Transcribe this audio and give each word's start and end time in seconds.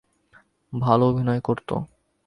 ভালো 0.73 1.03
অভিনয় 1.09 1.41
করত। 1.41 1.69